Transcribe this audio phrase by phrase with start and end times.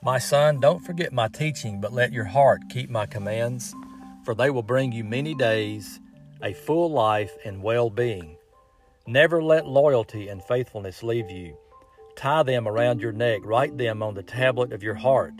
[0.00, 3.74] My son, don't forget my teaching, but let your heart keep my commands,
[4.24, 5.98] for they will bring you many days,
[6.40, 8.36] a full life, and well being.
[9.08, 11.56] Never let loyalty and faithfulness leave you.
[12.14, 15.34] Tie them around your neck, write them on the tablet of your heart.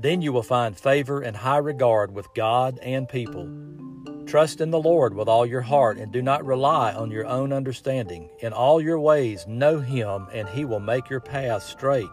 [0.00, 3.48] Then you will find favor and high regard with God and people.
[4.26, 7.52] Trust in the Lord with all your heart and do not rely on your own
[7.52, 8.28] understanding.
[8.40, 12.08] In all your ways, know Him, and He will make your path straight.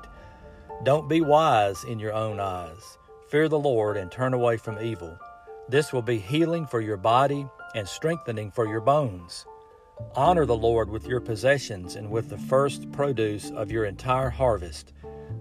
[0.84, 3.00] Don't be wise in your own eyes.
[3.30, 5.18] Fear the Lord and turn away from evil.
[5.68, 9.46] This will be healing for your body and strengthening for your bones.
[10.16, 14.94] Honor the Lord with your possessions and with the first produce of your entire harvest.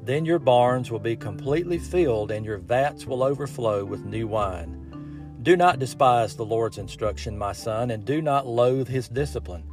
[0.03, 5.37] Then your barns will be completely filled and your vats will overflow with new wine.
[5.43, 9.65] Do not despise the Lord's instruction, my son, and do not loathe his discipline.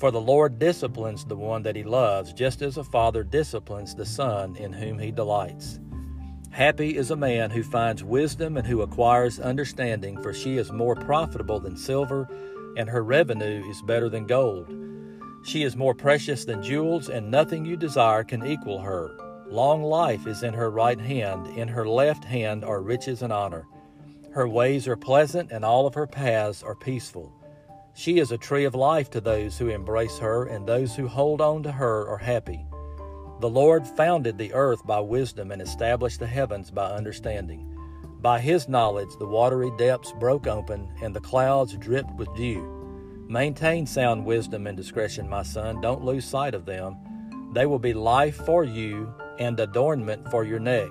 [0.00, 4.06] For the Lord disciplines the one that he loves, just as a father disciplines the
[4.06, 5.78] son in whom he delights.
[6.50, 10.96] Happy is a man who finds wisdom and who acquires understanding, for she is more
[10.96, 12.26] profitable than silver,
[12.78, 14.74] and her revenue is better than gold.
[15.44, 19.14] She is more precious than jewels, and nothing you desire can equal her.
[19.48, 23.66] Long life is in her right hand, in her left hand are riches and honor.
[24.32, 27.34] Her ways are pleasant, and all of her paths are peaceful.
[27.94, 31.40] She is a tree of life to those who embrace her, and those who hold
[31.40, 32.64] on to her are happy.
[33.40, 37.66] The Lord founded the earth by wisdom and established the heavens by understanding.
[38.20, 42.62] By his knowledge, the watery depths broke open, and the clouds dripped with dew.
[43.28, 45.80] Maintain sound wisdom and discretion, my son.
[45.80, 46.96] Don't lose sight of them.
[47.52, 50.90] They will be life for you and adornment for your neck.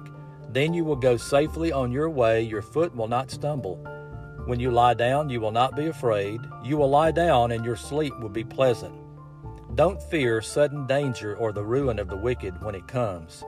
[0.50, 3.86] Then you will go safely on your way, your foot will not stumble.
[4.50, 6.42] When you lie down, you will not be afraid.
[6.64, 8.96] You will lie down, and your sleep will be pleasant.
[9.76, 13.44] Don't fear sudden danger or the ruin of the wicked when it comes.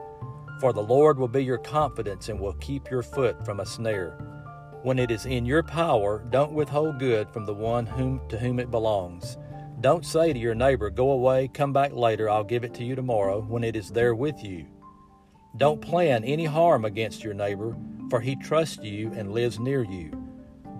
[0.60, 4.12] For the Lord will be your confidence and will keep your foot from a snare.
[4.84, 8.60] When it is in your power, don't withhold good from the one whom, to whom
[8.60, 9.38] it belongs.
[9.80, 12.94] Don't say to your neighbor, Go away, come back later, I'll give it to you
[12.94, 14.66] tomorrow, when it is there with you.
[15.56, 17.76] Don't plan any harm against your neighbor,
[18.08, 20.21] for he trusts you and lives near you.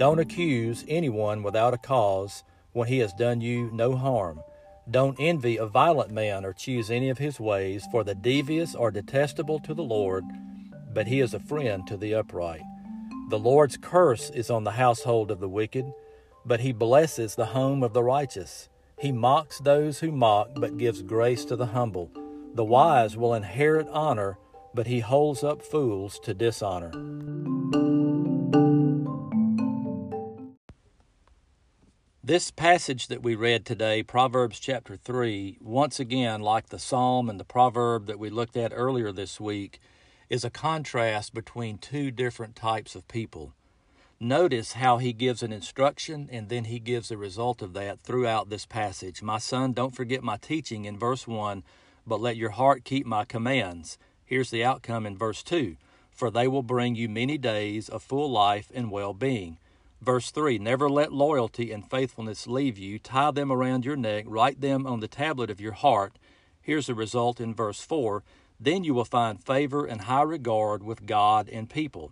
[0.02, 2.42] Don't accuse anyone without a cause
[2.72, 4.42] when he has done you no harm.
[4.90, 8.90] Don't envy a violent man or choose any of his ways, for the devious are
[8.90, 10.24] detestable to the Lord,
[10.92, 12.62] but he is a friend to the upright.
[13.30, 15.86] The Lord's curse is on the household of the wicked,
[16.44, 18.68] but he blesses the home of the righteous.
[18.98, 22.10] He mocks those who mock, but gives grace to the humble.
[22.54, 24.36] The wise will inherit honor,
[24.74, 26.90] but he holds up fools to dishonor.
[32.24, 37.40] This passage that we read today, Proverbs chapter 3, once again, like the psalm and
[37.40, 39.80] the proverb that we looked at earlier this week,
[40.30, 43.54] is a contrast between two different types of people.
[44.20, 48.50] Notice how he gives an instruction and then he gives a result of that throughout
[48.50, 49.20] this passage.
[49.20, 51.64] My son, don't forget my teaching in verse 1,
[52.06, 53.98] but let your heart keep my commands.
[54.24, 55.76] Here's the outcome in verse 2
[56.12, 59.58] For they will bring you many days of full life and well being.
[60.02, 62.98] Verse 3 Never let loyalty and faithfulness leave you.
[62.98, 66.18] Tie them around your neck, write them on the tablet of your heart.
[66.60, 68.24] Here's the result in verse 4
[68.58, 72.10] Then you will find favor and high regard with God and people.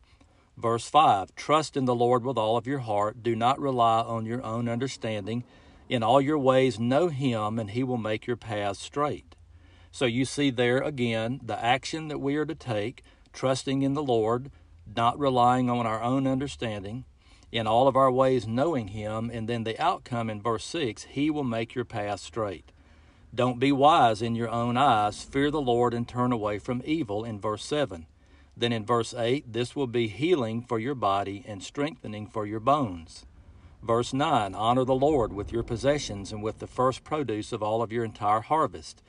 [0.57, 3.25] Verse 5 Trust in the Lord with all of your heart.
[3.25, 5.43] Do not rely on your own understanding.
[5.89, 9.35] In all your ways, know Him, and He will make your paths straight.
[9.91, 13.03] So you see there again the action that we are to take,
[13.33, 14.53] trusting in the Lord,
[14.95, 17.05] not relying on our own understanding
[17.53, 21.31] in all of our ways knowing him and then the outcome in verse 6 he
[21.31, 22.73] will make your path straight.
[23.35, 25.23] Don't be wise in your own eyes.
[25.23, 28.07] Fear the lord and turn away from evil in verse 7
[28.57, 32.61] then in verse 8 this will be healing for your body and strengthening for your
[32.61, 33.25] bones.
[33.83, 37.83] Verse 9 honor the lord with your possessions and with the first produce of all
[37.83, 39.03] of your entire harvest.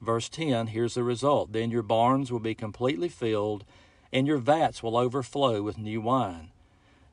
[0.00, 1.52] Verse 10 here's the result.
[1.52, 3.64] Then your barns will be completely filled
[4.12, 6.50] and your vats will overflow with new wine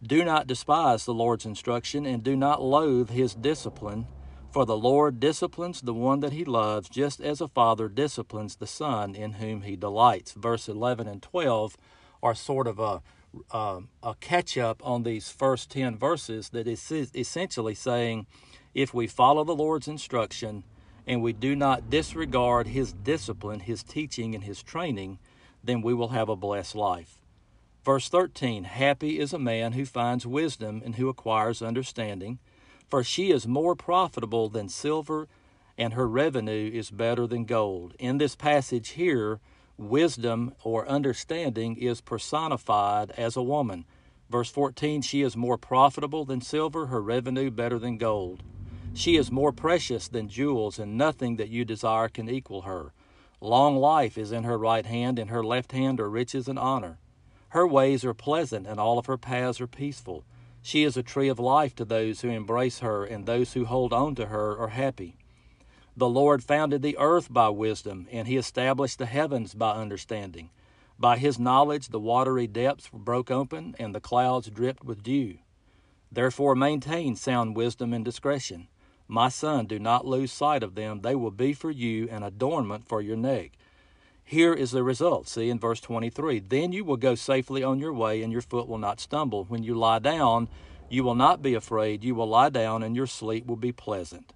[0.04, 4.06] do not despise the Lord's instruction, and do not loathe his discipline,
[4.52, 8.68] for the Lord disciplines the one that he loves, just as a father disciplines the
[8.68, 10.34] son in whom he delights.
[10.34, 11.78] Verse 11 and 12
[12.22, 13.02] are sort of a,
[13.52, 18.28] uh, a catch up on these first 10 verses that is essentially saying
[18.74, 20.64] if we follow the Lord's instruction
[21.08, 25.18] and we do not disregard his discipline, his teaching, and his training,
[25.64, 27.23] then we will have a blessed life.
[27.84, 32.40] Verse 13 Happy is a man who finds wisdom and who acquires understanding,
[32.88, 35.28] for she is more profitable than silver,
[35.78, 37.96] and her revenue is better than gold.
[38.00, 39.40] In this passage here,
[39.78, 43.86] Wisdom or understanding is personified as a woman.
[44.30, 48.44] Verse 14 She is more profitable than silver, her revenue better than gold.
[48.94, 52.94] She is more precious than jewels, and nothing that you desire can equal her.
[53.42, 57.00] Long life is in her right hand, in her left hand are riches and honor.
[57.54, 60.24] Her ways are pleasant, and all of her paths are peaceful.
[60.64, 63.94] She is a tree of life to those who embrace her, and those who hold
[63.94, 65.18] on to her are happy.
[65.96, 70.50] The Lord founded the earth by wisdom, and he established the heavens by understanding.
[70.98, 75.38] By his knowledge the watery depths broke open, and the clouds dripped with dew.
[76.12, 78.68] Therefore maintain sound wisdom and discretion.
[79.08, 81.02] My son, do not lose sight of them.
[81.02, 83.52] They will be for you an adornment for your neck.
[84.26, 85.28] Here is the result.
[85.28, 88.68] See in verse 23 Then you will go safely on your way, and your foot
[88.68, 89.46] will not stumble.
[89.46, 90.48] When you lie down,
[90.90, 92.04] you will not be afraid.
[92.04, 94.34] You will lie down, and your sleep will be pleasant.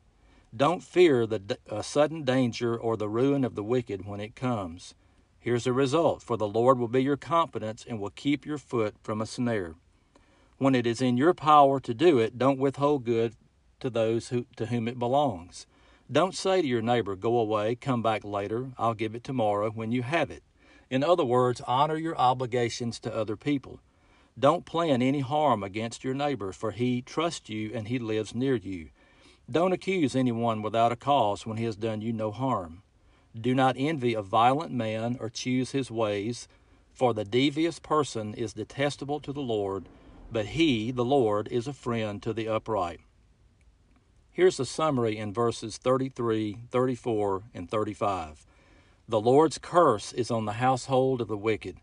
[0.55, 4.95] Don't fear the uh, sudden danger or the ruin of the wicked when it comes.
[5.39, 8.95] Here's the result For the Lord will be your confidence and will keep your foot
[9.01, 9.75] from a snare.
[10.57, 13.35] When it is in your power to do it, don't withhold good
[13.79, 15.67] to those who, to whom it belongs.
[16.09, 19.91] Don't say to your neighbor, Go away, come back later, I'll give it tomorrow when
[19.91, 20.41] you have it.
[20.89, 23.81] In other words, honor your obligations to other people.
[24.39, 28.55] Don't plan any harm against your neighbor, for he trusts you and he lives near
[28.55, 28.89] you.
[29.51, 32.83] Don't accuse anyone without a cause when he has done you no harm.
[33.39, 36.47] Do not envy a violent man or choose his ways,
[36.93, 39.89] for the devious person is detestable to the Lord,
[40.31, 43.01] but he, the Lord, is a friend to the upright.
[44.37, 48.45] Here's a summary in verses 33, 34, and 35.
[49.09, 51.77] The Lord's curse is on the household of the wicked,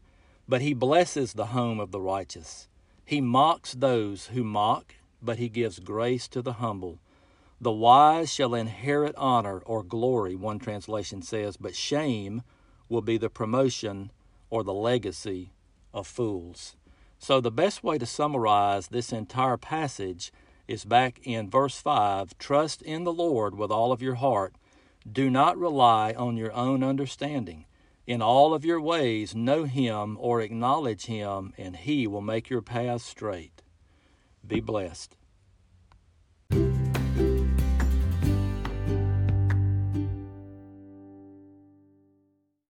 [0.47, 2.69] but he blesses the home of the righteous.
[3.05, 7.01] He mocks those who mock, but he gives grace to the humble.
[7.61, 12.43] The wise shall inherit honor or glory, one translation says, but shame
[12.89, 14.13] will be the promotion
[14.49, 15.51] or the legacy
[15.93, 16.77] of fools.
[17.19, 20.31] So, the best way to summarize this entire passage
[20.67, 24.55] is back in verse 5 Trust in the Lord with all of your heart.
[25.11, 27.67] Do not rely on your own understanding.
[28.07, 32.63] In all of your ways, know Him or acknowledge Him, and He will make your
[32.63, 33.63] paths straight.
[34.47, 35.17] Be blessed.